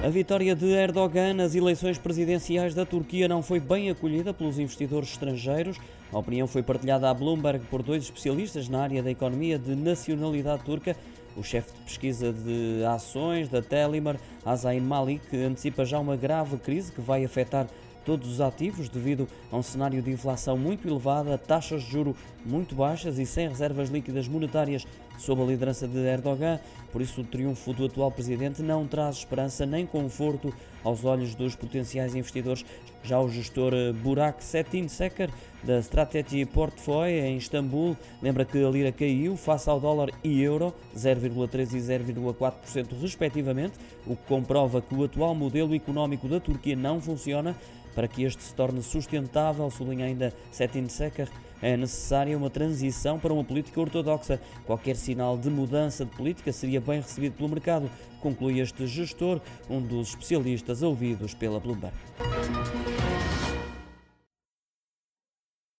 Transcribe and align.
A 0.00 0.08
vitória 0.08 0.54
de 0.54 0.66
Erdogan 0.66 1.34
nas 1.34 1.56
eleições 1.56 1.98
presidenciais 1.98 2.72
da 2.72 2.86
Turquia 2.86 3.26
não 3.26 3.42
foi 3.42 3.58
bem 3.58 3.90
acolhida 3.90 4.32
pelos 4.32 4.56
investidores 4.56 5.10
estrangeiros. 5.10 5.76
A 6.12 6.18
opinião 6.18 6.46
foi 6.46 6.62
partilhada 6.62 7.10
à 7.10 7.12
Bloomberg 7.12 7.66
por 7.66 7.82
dois 7.82 8.04
especialistas 8.04 8.68
na 8.68 8.80
área 8.80 9.02
da 9.02 9.10
economia 9.10 9.58
de 9.58 9.74
nacionalidade 9.74 10.62
turca. 10.62 10.96
O 11.36 11.42
chefe 11.42 11.72
de 11.72 11.80
pesquisa 11.80 12.32
de 12.32 12.84
ações 12.84 13.48
da 13.48 13.60
Telimar, 13.60 14.16
Azain 14.44 14.80
Malik, 14.80 15.36
antecipa 15.36 15.84
já 15.84 15.98
uma 15.98 16.16
grave 16.16 16.56
crise 16.58 16.92
que 16.92 17.00
vai 17.00 17.24
afetar 17.24 17.66
todos 18.08 18.32
os 18.32 18.40
ativos 18.40 18.88
devido 18.88 19.28
a 19.52 19.56
um 19.58 19.62
cenário 19.62 20.00
de 20.00 20.10
inflação 20.10 20.56
muito 20.56 20.88
elevada, 20.88 21.36
taxas 21.36 21.82
de 21.82 21.90
juro 21.90 22.16
muito 22.42 22.74
baixas 22.74 23.18
e 23.18 23.26
sem 23.26 23.46
reservas 23.46 23.90
líquidas 23.90 24.26
monetárias 24.26 24.86
sob 25.18 25.42
a 25.42 25.44
liderança 25.44 25.86
de 25.86 25.98
Erdogan. 25.98 26.58
Por 26.90 27.02
isso, 27.02 27.20
o 27.20 27.24
triunfo 27.24 27.74
do 27.74 27.84
atual 27.84 28.10
presidente 28.10 28.62
não 28.62 28.86
traz 28.86 29.16
esperança 29.16 29.66
nem 29.66 29.84
conforto 29.84 30.54
aos 30.82 31.04
olhos 31.04 31.34
dos 31.34 31.54
potenciais 31.54 32.14
investidores. 32.14 32.64
Já 33.02 33.20
o 33.20 33.28
gestor 33.28 33.74
Burak 34.02 34.42
Setin 34.42 34.88
Seker, 34.88 35.28
da 35.62 35.78
Strategy 35.80 36.44
Portfólio 36.44 37.24
em 37.24 37.36
Istambul, 37.36 37.96
lembra 38.22 38.44
que 38.44 38.62
a 38.62 38.70
lira 38.70 38.92
caiu 38.92 39.36
face 39.36 39.68
ao 39.68 39.80
dólar 39.80 40.10
e 40.22 40.42
euro 40.42 40.72
0,3% 40.96 41.72
e 41.74 42.12
0,4% 42.12 43.00
respectivamente, 43.00 43.74
o 44.06 44.16
que 44.16 44.22
comprova 44.26 44.80
que 44.80 44.94
o 44.94 45.04
atual 45.04 45.34
modelo 45.34 45.74
económico 45.74 46.28
da 46.28 46.40
Turquia 46.40 46.76
não 46.76 47.00
funciona 47.00 47.56
para 47.94 48.06
que 48.06 48.22
este 48.22 48.42
se 48.42 48.54
torne 48.54 48.82
sustentável, 48.82 49.68
sublinha 49.70 50.06
ainda 50.06 50.32
Setin 50.52 50.88
Seker, 50.88 51.28
é 51.60 51.76
necessária 51.76 52.36
uma 52.36 52.48
transição 52.48 53.18
para 53.18 53.32
uma 53.32 53.42
política 53.42 53.80
ortodoxa. 53.80 54.40
Qualquer 54.64 54.94
sinal 54.94 55.36
de 55.36 55.50
mudança 55.50 56.04
de 56.04 56.10
política 56.12 56.52
seria 56.52 56.80
bem 56.80 57.00
recebido 57.00 57.34
pelo 57.34 57.48
mercado, 57.48 57.90
conclui 58.20 58.60
este 58.60 58.86
gestor, 58.86 59.40
um 59.68 59.80
dos 59.80 60.10
especialistas 60.10 60.82
ouvidos 60.82 61.34
pela 61.34 61.58
Bloomberg. 61.58 61.94